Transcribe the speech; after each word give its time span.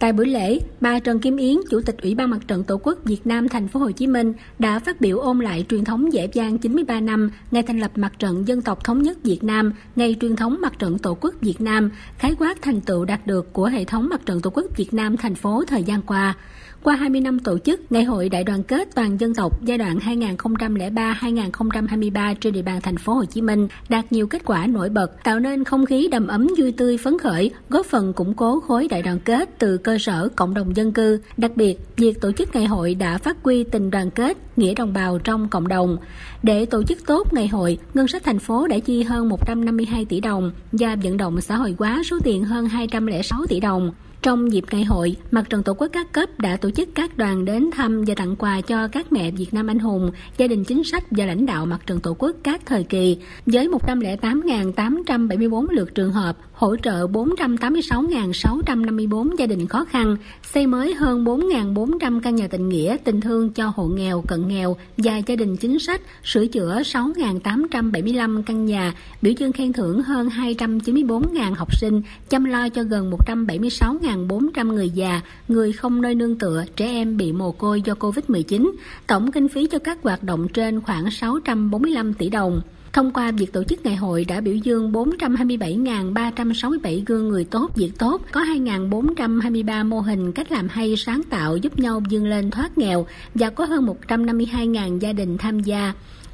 Tại 0.00 0.12
buổi 0.12 0.26
lễ, 0.26 0.58
bà 0.80 0.98
Trần 0.98 1.20
Kim 1.20 1.36
Yến, 1.36 1.56
Chủ 1.70 1.80
tịch 1.80 1.96
Ủy 2.02 2.14
ban 2.14 2.30
Mặt 2.30 2.38
trận 2.48 2.64
Tổ 2.64 2.80
quốc 2.82 2.98
Việt 3.04 3.26
Nam 3.26 3.48
thành 3.48 3.68
phố 3.68 3.80
Hồ 3.80 3.90
Chí 3.90 4.06
Minh 4.06 4.32
đã 4.58 4.78
phát 4.78 5.00
biểu 5.00 5.18
ôn 5.18 5.38
lại 5.38 5.64
truyền 5.68 5.84
thống 5.84 6.12
dễ 6.12 6.28
dàng 6.32 6.58
93 6.58 7.00
năm 7.00 7.30
ngày 7.50 7.62
thành 7.62 7.78
lập 7.78 7.90
Mặt 7.94 8.12
trận 8.18 8.48
Dân 8.48 8.62
tộc 8.62 8.84
thống 8.84 9.02
nhất 9.02 9.18
Việt 9.22 9.44
Nam, 9.44 9.72
ngày 9.96 10.16
truyền 10.20 10.36
thống 10.36 10.56
Mặt 10.60 10.78
trận 10.78 10.98
Tổ 10.98 11.16
quốc 11.20 11.34
Việt 11.40 11.60
Nam, 11.60 11.90
khái 12.18 12.34
quát 12.38 12.62
thành 12.62 12.80
tựu 12.80 13.04
đạt 13.04 13.26
được 13.26 13.52
của 13.52 13.66
hệ 13.66 13.84
thống 13.84 14.08
Mặt 14.08 14.26
trận 14.26 14.40
Tổ 14.40 14.50
quốc 14.50 14.66
Việt 14.76 14.94
Nam 14.94 15.16
thành 15.16 15.34
phố 15.34 15.64
thời 15.66 15.82
gian 15.82 16.02
qua. 16.02 16.34
Qua 16.82 16.96
20 16.96 17.20
năm 17.20 17.38
tổ 17.38 17.58
chức, 17.58 17.92
Ngày 17.92 18.04
hội 18.04 18.28
Đại 18.28 18.44
đoàn 18.44 18.62
kết 18.62 18.88
toàn 18.94 19.20
dân 19.20 19.34
tộc 19.34 19.64
giai 19.64 19.78
đoạn 19.78 19.98
2003-2023 19.98 22.34
trên 22.34 22.52
địa 22.52 22.62
bàn 22.62 22.80
thành 22.80 22.96
phố 22.96 23.14
Hồ 23.14 23.24
Chí 23.24 23.42
Minh 23.42 23.68
đạt 23.88 24.12
nhiều 24.12 24.26
kết 24.26 24.42
quả 24.44 24.66
nổi 24.66 24.88
bật, 24.88 25.24
tạo 25.24 25.40
nên 25.40 25.64
không 25.64 25.86
khí 25.86 26.08
đầm 26.10 26.26
ấm 26.26 26.48
vui 26.58 26.72
tươi 26.72 26.98
phấn 26.98 27.18
khởi, 27.18 27.50
góp 27.68 27.86
phần 27.86 28.12
củng 28.12 28.34
cố 28.34 28.60
khối 28.60 28.88
đại 28.88 29.02
đoàn 29.02 29.20
kết 29.20 29.58
từ 29.58 29.76
cơ 29.76 29.98
sở 29.98 30.28
cộng 30.36 30.54
đồng 30.54 30.76
dân 30.76 30.92
cư. 30.92 31.20
Đặc 31.36 31.56
biệt, 31.56 31.78
việc 31.96 32.20
tổ 32.20 32.32
chức 32.32 32.54
ngày 32.54 32.66
hội 32.66 32.94
đã 32.94 33.18
phát 33.18 33.36
huy 33.42 33.64
tình 33.64 33.90
đoàn 33.90 34.10
kết, 34.10 34.36
nghĩa 34.56 34.74
đồng 34.74 34.92
bào 34.92 35.18
trong 35.18 35.48
cộng 35.48 35.68
đồng. 35.68 35.96
Để 36.42 36.66
tổ 36.66 36.82
chức 36.82 37.06
tốt 37.06 37.32
ngày 37.32 37.48
hội, 37.48 37.78
ngân 37.94 38.08
sách 38.08 38.24
thành 38.24 38.38
phố 38.38 38.66
đã 38.66 38.78
chi 38.78 39.02
hơn 39.02 39.28
152 39.28 40.04
tỷ 40.04 40.20
đồng 40.20 40.52
và 40.72 40.96
vận 41.02 41.16
động 41.16 41.40
xã 41.40 41.56
hội 41.56 41.74
hóa 41.78 42.02
số 42.10 42.18
tiền 42.24 42.44
hơn 42.44 42.66
206 42.66 43.46
tỷ 43.48 43.60
đồng. 43.60 43.92
Trong 44.22 44.52
dịp 44.52 44.64
ngày 44.70 44.84
hội, 44.84 45.16
Mặt 45.30 45.50
trận 45.50 45.62
Tổ 45.62 45.74
quốc 45.74 45.88
các 45.92 46.12
cấp 46.12 46.28
đã 46.38 46.56
tổ 46.56 46.70
chức 46.70 46.88
các 46.94 47.16
đoàn 47.16 47.44
đến 47.44 47.70
thăm 47.70 48.04
và 48.06 48.14
tặng 48.14 48.36
quà 48.36 48.60
cho 48.60 48.88
các 48.88 49.12
mẹ 49.12 49.30
Việt 49.30 49.54
Nam 49.54 49.66
anh 49.66 49.78
hùng, 49.78 50.10
gia 50.38 50.46
đình 50.46 50.64
chính 50.64 50.84
sách 50.84 51.04
và 51.10 51.26
lãnh 51.26 51.46
đạo 51.46 51.66
Mặt 51.66 51.80
trận 51.86 52.00
Tổ 52.00 52.16
quốc 52.18 52.36
các 52.42 52.60
thời 52.66 52.84
kỳ, 52.84 53.16
với 53.46 53.68
108.874 53.68 55.66
lượt 55.70 55.94
trường 55.94 56.12
hợp, 56.12 56.36
hỗ 56.52 56.76
trợ 56.76 57.06
486.654 57.06 59.36
gia 59.38 59.46
đình 59.46 59.66
khó 59.66 59.84
khăn, 59.84 60.16
xây 60.54 60.66
mới 60.66 60.94
hơn 60.94 61.24
4.400 61.24 62.20
căn 62.20 62.36
nhà 62.36 62.48
tình 62.48 62.68
nghĩa, 62.68 62.96
tình 63.04 63.20
thương 63.20 63.52
cho 63.52 63.72
hộ 63.76 63.84
nghèo, 63.84 64.24
cận 64.28 64.48
nghèo 64.48 64.76
và 64.96 65.16
gia 65.26 65.36
đình 65.36 65.56
chính 65.56 65.78
sách, 65.78 66.00
sửa 66.24 66.46
chữa 66.46 66.82
6.875 66.82 68.42
căn 68.42 68.66
nhà, 68.66 68.94
biểu 69.22 69.32
dương 69.38 69.52
khen 69.52 69.72
thưởng 69.72 70.02
hơn 70.02 70.28
294.000 70.28 71.54
học 71.54 71.76
sinh, 71.76 72.02
chăm 72.28 72.44
lo 72.44 72.68
cho 72.68 72.82
gần 72.82 73.12
176.000 73.26 74.09
1.400 74.16 74.72
người 74.72 74.90
già, 74.90 75.20
người 75.48 75.72
không 75.72 76.02
nơi 76.02 76.14
nương 76.14 76.38
tựa, 76.38 76.64
trẻ 76.76 76.86
em 76.86 77.16
bị 77.16 77.32
mồ 77.32 77.52
côi 77.52 77.82
do 77.82 77.94
Covid-19. 77.94 78.70
Tổng 79.06 79.32
kinh 79.32 79.48
phí 79.48 79.66
cho 79.66 79.78
các 79.78 79.98
hoạt 80.02 80.22
động 80.22 80.48
trên 80.48 80.80
khoảng 80.80 81.10
645 81.10 82.14
tỷ 82.14 82.30
đồng. 82.30 82.60
Thông 82.92 83.12
qua 83.12 83.30
việc 83.30 83.52
tổ 83.52 83.64
chức 83.64 83.84
ngày 83.84 83.96
hội 83.96 84.24
đã 84.24 84.40
biểu 84.40 84.54
dương 84.54 84.92
427.367 84.92 87.02
gương 87.06 87.28
người 87.28 87.44
tốt, 87.44 87.70
việc 87.74 87.92
tốt, 87.98 88.22
có 88.32 88.40
2.423 88.40 89.88
mô 89.88 90.00
hình 90.00 90.32
cách 90.32 90.52
làm 90.52 90.68
hay 90.68 90.96
sáng 90.96 91.22
tạo 91.30 91.56
giúp 91.56 91.78
nhau 91.78 92.02
vươn 92.10 92.26
lên 92.26 92.50
thoát 92.50 92.78
nghèo 92.78 93.06
và 93.34 93.50
có 93.50 93.64
hơn 93.64 93.86
152.000 94.08 94.98
gia 94.98 95.12
đình 95.12 95.38
tham 95.38 95.60
gia. 95.60 95.92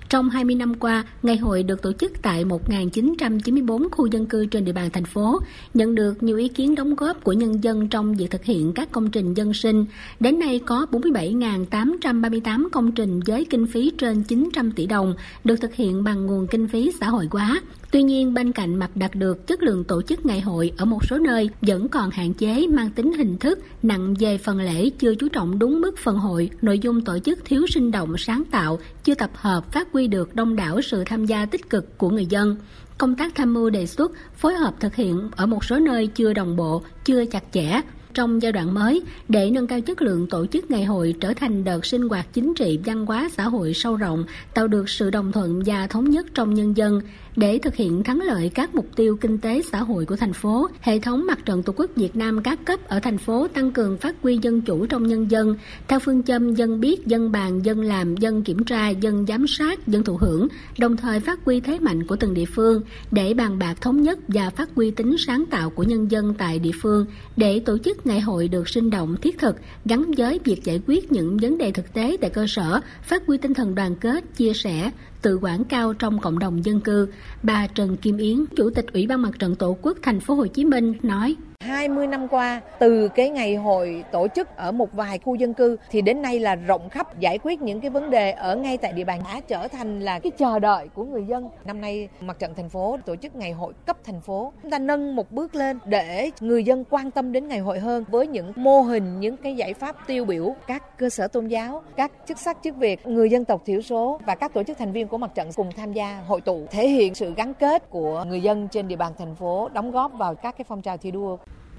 Trong 0.08 0.30
20 0.30 0.54
năm 0.54 0.74
qua, 0.74 1.04
ngày 1.22 1.36
hội 1.36 1.62
được 1.62 1.82
tổ 1.82 1.92
chức 1.92 2.12
tại 2.22 2.44
1.994 2.44 3.88
khu 3.92 4.06
dân 4.06 4.26
cư 4.26 4.46
trên 4.46 4.64
địa 4.64 4.72
bàn 4.72 4.90
thành 4.92 5.04
phố, 5.04 5.40
nhận 5.74 5.94
được 5.94 6.22
nhiều 6.22 6.36
ý 6.36 6.48
kiến 6.48 6.74
đóng 6.74 6.94
góp 6.94 7.24
của 7.24 7.32
nhân 7.32 7.64
dân 7.64 7.88
trong 7.88 8.14
việc 8.14 8.30
thực 8.30 8.44
hiện 8.44 8.72
các 8.72 8.92
công 8.92 9.10
trình 9.10 9.34
dân 9.34 9.54
sinh. 9.54 9.86
Đến 10.20 10.38
nay 10.38 10.60
có 10.66 10.86
47.838 10.90 12.68
công 12.72 12.92
trình 12.92 13.20
với 13.26 13.44
kinh 13.44 13.66
phí 13.66 13.92
trên 13.98 14.22
900 14.22 14.72
tỷ 14.72 14.86
đồng 14.86 15.14
được 15.44 15.56
thực 15.56 15.74
hiện 15.74 16.04
bằng 16.04 16.26
nguồn 16.26 16.46
kinh 16.46 16.68
phí 16.68 16.92
xã 17.00 17.08
hội 17.08 17.28
hóa. 17.30 17.60
Tuy 17.90 18.02
nhiên, 18.02 18.34
bên 18.34 18.52
cạnh 18.52 18.76
mặt 18.76 18.90
đạt 18.94 19.14
được 19.14 19.46
chất 19.46 19.62
lượng 19.62 19.84
tổ 19.84 20.02
chức 20.02 20.26
ngày 20.26 20.40
hội 20.40 20.72
ở 20.76 20.84
một 20.84 21.04
số 21.10 21.18
nơi 21.18 21.50
vẫn 21.62 21.88
còn 21.88 22.10
hạn 22.10 22.34
chế 22.34 22.66
mang 22.66 22.90
tính 22.90 23.12
hình 23.12 23.38
thức, 23.38 23.58
nặng 23.82 24.14
về 24.18 24.38
phần 24.38 24.60
lễ 24.60 24.90
chưa 24.98 25.14
chú 25.14 25.28
trọng 25.28 25.58
đúng 25.58 25.80
mức 25.80 25.98
phần 25.98 26.16
hội, 26.16 26.50
nội 26.62 26.78
dung 26.78 27.00
tổ 27.00 27.18
chức 27.18 27.38
thiếu 27.44 27.66
sinh 27.66 27.90
động 27.90 28.14
sáng 28.18 28.44
tạo, 28.50 28.78
chưa 29.04 29.14
tập 29.14 29.30
hợp 29.34 29.72
phát 29.72 29.88
huy 29.92 30.06
được 30.06 30.34
đông 30.34 30.56
đảo 30.56 30.82
sự 30.82 31.02
tham 31.06 31.26
gia 31.26 31.46
tích 31.46 31.70
cực 31.70 31.98
của 31.98 32.10
người 32.10 32.26
dân. 32.26 32.56
Công 32.98 33.14
tác 33.14 33.34
tham 33.34 33.54
mưu 33.54 33.70
đề 33.70 33.86
xuất, 33.86 34.12
phối 34.36 34.54
hợp 34.54 34.74
thực 34.80 34.94
hiện 34.94 35.30
ở 35.36 35.46
một 35.46 35.64
số 35.64 35.78
nơi 35.78 36.06
chưa 36.06 36.32
đồng 36.32 36.56
bộ, 36.56 36.82
chưa 37.04 37.24
chặt 37.24 37.44
chẽ, 37.52 37.80
trong 38.16 38.42
giai 38.42 38.52
đoạn 38.52 38.74
mới 38.74 39.02
để 39.28 39.50
nâng 39.50 39.66
cao 39.66 39.80
chất 39.80 40.02
lượng 40.02 40.26
tổ 40.26 40.46
chức 40.46 40.70
ngày 40.70 40.84
hội 40.84 41.14
trở 41.20 41.32
thành 41.34 41.64
đợt 41.64 41.86
sinh 41.86 42.08
hoạt 42.08 42.32
chính 42.32 42.54
trị 42.54 42.78
văn 42.84 43.06
hóa 43.06 43.28
xã 43.36 43.44
hội 43.44 43.74
sâu 43.74 43.96
rộng, 43.96 44.24
tạo 44.54 44.68
được 44.68 44.88
sự 44.88 45.10
đồng 45.10 45.32
thuận 45.32 45.62
và 45.66 45.86
thống 45.86 46.10
nhất 46.10 46.26
trong 46.34 46.54
nhân 46.54 46.76
dân. 46.76 47.00
Để 47.36 47.58
thực 47.58 47.74
hiện 47.74 48.04
thắng 48.04 48.20
lợi 48.20 48.50
các 48.54 48.74
mục 48.74 48.86
tiêu 48.96 49.16
kinh 49.20 49.38
tế 49.38 49.62
xã 49.72 49.78
hội 49.78 50.04
của 50.04 50.16
thành 50.16 50.32
phố, 50.32 50.68
hệ 50.80 50.98
thống 50.98 51.26
mặt 51.26 51.38
trận 51.44 51.62
Tổ 51.62 51.72
quốc 51.76 51.90
Việt 51.96 52.16
Nam 52.16 52.42
các 52.42 52.64
cấp 52.64 52.80
ở 52.88 53.00
thành 53.00 53.18
phố 53.18 53.48
tăng 53.48 53.72
cường 53.72 53.98
phát 53.98 54.16
huy 54.22 54.38
dân 54.42 54.60
chủ 54.60 54.86
trong 54.86 55.06
nhân 55.06 55.30
dân, 55.30 55.56
theo 55.88 55.98
phương 55.98 56.22
châm 56.22 56.54
dân 56.54 56.80
biết, 56.80 57.06
dân 57.06 57.32
bàn, 57.32 57.64
dân 57.64 57.80
làm, 57.80 58.16
dân 58.16 58.42
kiểm 58.42 58.64
tra, 58.64 58.88
dân 58.88 59.26
giám 59.28 59.46
sát, 59.46 59.88
dân 59.88 60.04
thụ 60.04 60.16
hưởng, 60.16 60.48
đồng 60.78 60.96
thời 60.96 61.20
phát 61.20 61.38
huy 61.44 61.60
thế 61.60 61.78
mạnh 61.78 62.06
của 62.06 62.16
từng 62.16 62.34
địa 62.34 62.44
phương 62.44 62.82
để 63.10 63.34
bàn 63.34 63.58
bạc 63.58 63.74
thống 63.80 64.02
nhất 64.02 64.18
và 64.28 64.50
phát 64.50 64.68
huy 64.74 64.90
tính 64.90 65.16
sáng 65.18 65.44
tạo 65.50 65.70
của 65.70 65.82
nhân 65.82 66.10
dân 66.10 66.34
tại 66.38 66.58
địa 66.58 66.70
phương 66.82 67.06
để 67.36 67.58
tổ 67.58 67.78
chức 67.78 68.05
ngày 68.06 68.20
hội 68.20 68.48
được 68.48 68.68
sinh 68.68 68.90
động, 68.90 69.16
thiết 69.22 69.38
thực, 69.38 69.56
gắn 69.84 70.10
với 70.16 70.40
việc 70.44 70.64
giải 70.64 70.80
quyết 70.86 71.12
những 71.12 71.36
vấn 71.36 71.58
đề 71.58 71.72
thực 71.72 71.92
tế 71.92 72.16
tại 72.20 72.30
cơ 72.30 72.46
sở, 72.48 72.80
phát 73.02 73.26
huy 73.26 73.38
tinh 73.38 73.54
thần 73.54 73.74
đoàn 73.74 73.96
kết, 73.96 74.24
chia 74.36 74.52
sẻ, 74.54 74.90
tự 75.22 75.38
quản 75.42 75.64
cao 75.64 75.94
trong 75.94 76.18
cộng 76.18 76.38
đồng 76.38 76.64
dân 76.64 76.80
cư. 76.80 77.08
Bà 77.42 77.66
Trần 77.66 77.96
Kim 77.96 78.16
Yến, 78.16 78.44
Chủ 78.56 78.70
tịch 78.70 78.86
Ủy 78.92 79.06
ban 79.06 79.22
Mặt 79.22 79.38
trận 79.38 79.54
Tổ 79.54 79.76
quốc 79.82 79.98
thành 80.02 80.20
phố 80.20 80.34
Hồ 80.34 80.46
Chí 80.46 80.64
Minh 80.64 80.92
nói: 81.02 81.36
20 81.66 82.06
năm 82.06 82.28
qua, 82.28 82.60
từ 82.78 83.08
cái 83.08 83.30
ngày 83.30 83.54
hội 83.54 84.04
tổ 84.12 84.28
chức 84.28 84.56
ở 84.56 84.72
một 84.72 84.92
vài 84.92 85.18
khu 85.18 85.34
dân 85.34 85.54
cư 85.54 85.76
thì 85.90 86.02
đến 86.02 86.22
nay 86.22 86.40
là 86.40 86.54
rộng 86.54 86.88
khắp 86.88 87.20
giải 87.20 87.38
quyết 87.42 87.62
những 87.62 87.80
cái 87.80 87.90
vấn 87.90 88.10
đề 88.10 88.30
ở 88.30 88.56
ngay 88.56 88.76
tại 88.76 88.92
địa 88.92 89.04
bàn 89.04 89.20
đã 89.24 89.40
trở 89.48 89.68
thành 89.68 90.00
là 90.00 90.18
cái 90.18 90.30
chờ 90.30 90.58
đợi 90.58 90.88
của 90.94 91.04
người 91.04 91.24
dân. 91.24 91.48
Năm 91.64 91.80
nay 91.80 92.08
mặt 92.20 92.38
trận 92.38 92.54
thành 92.54 92.68
phố 92.68 92.98
tổ 93.06 93.16
chức 93.16 93.36
ngày 93.36 93.52
hội 93.52 93.72
cấp 93.86 93.96
thành 94.04 94.20
phố. 94.20 94.52
Chúng 94.62 94.70
ta 94.70 94.78
nâng 94.78 95.16
một 95.16 95.32
bước 95.32 95.54
lên 95.54 95.78
để 95.84 96.30
người 96.40 96.64
dân 96.64 96.84
quan 96.90 97.10
tâm 97.10 97.32
đến 97.32 97.48
ngày 97.48 97.58
hội 97.58 97.78
hơn 97.78 98.04
với 98.08 98.26
những 98.26 98.52
mô 98.56 98.80
hình, 98.80 99.20
những 99.20 99.36
cái 99.36 99.56
giải 99.56 99.74
pháp 99.74 99.96
tiêu 100.06 100.24
biểu 100.24 100.54
các 100.66 100.98
cơ 100.98 101.10
sở 101.10 101.28
tôn 101.28 101.48
giáo, 101.48 101.82
các 101.96 102.12
chức 102.28 102.38
sắc 102.38 102.58
chức 102.64 102.76
việc, 102.76 103.06
người 103.06 103.30
dân 103.30 103.44
tộc 103.44 103.62
thiểu 103.66 103.82
số 103.82 104.20
và 104.26 104.34
các 104.34 104.52
tổ 104.54 104.62
chức 104.62 104.78
thành 104.78 104.92
viên 104.92 105.08
của 105.08 105.18
mặt 105.18 105.30
trận 105.34 105.50
cùng 105.56 105.72
tham 105.76 105.92
gia 105.92 106.22
hội 106.26 106.40
tụ 106.40 106.66
thể 106.70 106.88
hiện 106.88 107.14
sự 107.14 107.34
gắn 107.36 107.54
kết 107.54 107.90
của 107.90 108.24
người 108.28 108.40
dân 108.40 108.68
trên 108.68 108.88
địa 108.88 108.96
bàn 108.96 109.12
thành 109.18 109.34
phố 109.34 109.68
đóng 109.72 109.90
góp 109.90 110.12
vào 110.12 110.34
các 110.34 110.56
cái 110.58 110.64
phong 110.68 110.82
trào 110.82 110.96
thi 110.96 111.10
đua. 111.10 111.36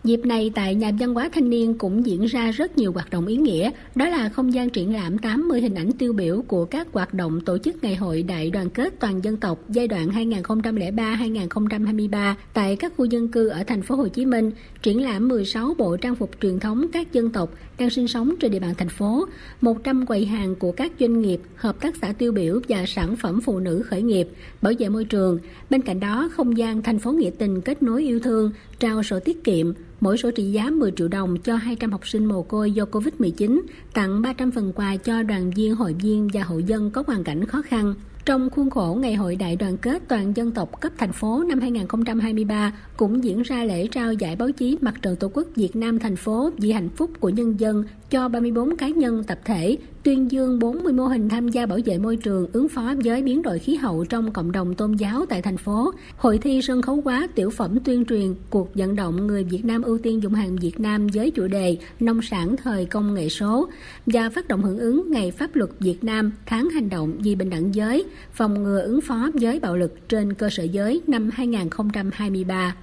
Dịp 0.08 0.26
này 0.26 0.52
tại 0.56 0.76
nhà 0.76 0.92
văn 1.00 1.14
hóa 1.14 1.30
thanh 1.34 1.50
niên 1.50 1.74
cũng 1.74 2.06
diễn 2.06 2.26
ra 2.26 2.52
rất 2.52 2.78
nhiều 2.78 2.92
hoạt 2.92 3.10
động 3.10 3.26
ý 3.26 3.36
nghĩa, 3.36 3.72
đó 3.96 4.10
là 4.10 4.30
không 4.30 4.54
gian 4.54 4.70
triển 4.70 4.94
lãm 4.94 5.18
80 5.18 5.62
hình 5.62 5.76
ảnh 5.76 5.92
tiêu 5.92 6.14
biểu 6.14 6.44
của 6.48 6.66
các 6.66 6.88
hoạt 6.92 7.14
động 7.14 7.42
tổ 7.42 7.58
chức 7.58 7.84
Ngày 7.84 7.96
hội 7.96 8.24
Đại 8.24 8.50
đoàn 8.50 8.70
kết 8.70 8.94
toàn 9.00 9.24
dân 9.24 9.38
tộc 9.38 9.60
giai 9.70 9.88
đoạn 9.88 10.10
2003-2023 10.10 12.34
tại 12.54 12.76
các 12.76 12.94
khu 12.98 13.06
dân 13.06 13.28
cư 13.28 13.48
ở 13.48 13.64
thành 13.68 13.82
phố 13.82 13.96
Hồ 13.96 14.08
Chí 14.08 14.26
Minh, 14.26 14.52
triển 14.82 15.04
lãm 15.04 15.28
16 15.28 15.74
bộ 15.78 15.98
trang 15.98 16.16
phục 16.16 16.32
truyền 16.42 16.60
thống 16.60 16.88
các 16.94 17.14
dân 17.14 17.30
tộc 17.30 17.50
đang 17.80 17.90
sinh 17.90 18.08
sống 18.08 18.36
trên 18.40 18.52
địa 18.52 18.60
bàn 18.60 18.74
thành 18.78 18.90
phố, 18.90 19.26
100 19.62 20.06
quầy 20.06 20.26
hàng 20.26 20.56
của 20.56 20.72
các 20.72 20.92
doanh 21.00 21.22
nghiệp, 21.22 21.40
hợp 21.56 21.82
tác 21.82 21.96
xã 22.02 22.14
tiêu 22.14 22.32
biểu 22.32 22.60
và 22.68 22.84
sản 22.88 23.16
phẩm 23.16 23.42
phụ 23.42 23.60
nữ 23.60 23.84
khởi 23.86 24.02
nghiệp, 24.02 24.28
bảo 24.62 24.74
vệ 24.80 24.90
môi 24.90 25.06
trường. 25.06 25.40
Bên 25.70 25.82
cạnh 25.82 26.00
đó, 26.00 26.30
không 26.34 26.58
gian 26.58 26.82
thành 26.82 27.00
phố 27.00 27.12
nghĩa 27.12 27.32
tình 27.38 27.62
kết 27.62 27.84
nối 27.84 28.04
yêu 28.04 28.20
thương, 28.20 28.52
trao 28.80 29.04
sổ 29.04 29.20
tiết 29.20 29.44
kiệm, 29.44 29.74
mỗi 30.00 30.18
sổ 30.18 30.32
trị 30.32 30.44
giá 30.44 30.70
10 30.70 30.92
triệu 30.92 31.08
đồng 31.08 31.38
cho 31.38 31.56
200 31.56 31.92
học 31.92 32.08
sinh 32.08 32.26
mồ 32.26 32.44
côi 32.44 32.72
do 32.72 32.84
Covid-19, 32.92 33.62
tặng 33.94 34.22
300 34.22 34.52
phần 34.52 34.74
quà 34.76 34.96
cho 34.96 35.24
đoàn 35.24 35.52
viên, 35.56 35.76
hội 35.76 35.94
viên 35.94 36.28
và 36.34 36.44
hộ 36.44 36.58
dân 36.58 36.92
có 36.92 37.04
hoàn 37.08 37.24
cảnh 37.24 37.46
khó 37.46 37.62
khăn. 37.62 37.94
Trong 38.26 38.50
khuôn 38.50 38.70
khổ 38.70 38.98
Ngày 39.02 39.16
hội 39.16 39.36
Đại 39.36 39.56
đoàn 39.56 39.78
kết 39.78 40.04
toàn 40.08 40.36
dân 40.36 40.52
tộc 40.52 40.82
cấp 40.82 40.92
thành 40.98 41.14
phố 41.14 41.44
năm 41.44 41.60
2023 41.60 42.74
cũng 42.98 43.24
diễn 43.24 43.42
ra 43.42 43.64
lễ 43.64 43.88
trao 43.88 44.14
giải 44.14 44.36
báo 44.36 44.52
chí 44.52 44.78
Mặt 44.82 45.02
trận 45.02 45.16
Tổ 45.16 45.28
quốc 45.34 45.48
Việt 45.56 45.76
Nam 45.76 46.00
thành 46.00 46.16
phố 46.16 46.50
vì 46.58 46.72
hạnh 46.72 46.90
phúc 46.90 47.12
của 47.20 47.30
nhân 47.30 47.60
dân 47.60 47.84
cho 48.10 48.30
34 48.30 48.78
cá 48.78 48.88
nhân 48.88 49.24
tập 49.24 49.40
thể, 49.46 49.78
tuyên 50.08 50.32
dương 50.32 50.60
40 50.60 50.94
mô 50.94 51.04
hình 51.04 51.30
tham 51.30 51.48
gia 51.48 51.66
bảo 51.66 51.80
vệ 51.86 51.98
môi 51.98 52.18
trường 52.18 52.48
ứng 52.54 52.70
phó 52.70 52.94
với 53.04 53.22
biến 53.22 53.42
đổi 53.42 53.60
khí 53.60 53.76
hậu 53.76 54.06
trong 54.06 54.32
cộng 54.32 54.52
đồng 54.52 54.76
tôn 54.76 54.96
giáo 54.96 55.26
tại 55.30 55.42
thành 55.42 55.58
phố, 55.58 55.92
hội 56.18 56.38
thi 56.38 56.62
sân 56.62 56.82
khấu 56.82 57.02
hóa 57.06 57.28
tiểu 57.36 57.50
phẩm 57.50 57.80
tuyên 57.80 58.06
truyền, 58.06 58.36
cuộc 58.50 58.76
vận 58.76 58.96
động 58.96 59.28
người 59.28 59.44
Việt 59.44 59.66
Nam 59.66 59.82
ưu 59.82 59.98
tiên 59.98 60.24
dùng 60.24 60.34
hàng 60.34 60.56
Việt 60.56 60.80
Nam 60.80 61.08
với 61.14 61.32
chủ 61.32 61.48
đề 61.48 61.78
nông 62.00 62.22
sản 62.22 62.56
thời 62.64 62.86
công 62.86 63.14
nghệ 63.14 63.30
số 63.30 63.70
và 64.06 64.30
phát 64.30 64.48
động 64.48 64.64
hưởng 64.64 64.80
ứng 64.80 65.12
Ngày 65.12 65.32
Pháp 65.32 65.56
luật 65.56 65.70
Việt 65.80 66.04
Nam 66.04 66.32
tháng 66.46 66.70
hành 66.70 66.90
động 66.90 67.14
vì 67.20 67.36
bình 67.36 67.50
đẳng 67.50 67.76
giới, 67.76 68.04
phòng 68.34 68.64
ngừa 68.64 68.82
ứng 68.82 69.02
phó 69.02 69.30
với 69.34 69.60
bạo 69.60 69.78
lực 69.78 70.10
trên 70.10 70.34
cơ 70.34 70.50
sở 70.50 70.64
giới 70.64 71.02
năm 71.08 71.30
2023. 71.34 72.76